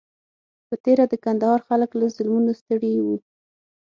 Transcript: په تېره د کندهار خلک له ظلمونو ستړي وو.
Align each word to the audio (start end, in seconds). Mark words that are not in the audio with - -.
په 0.67 0.75
تېره 0.83 1.05
د 1.09 1.13
کندهار 1.25 1.59
خلک 1.67 1.89
له 1.99 2.05
ظلمونو 2.15 2.51
ستړي 2.61 2.93
وو. 3.03 3.15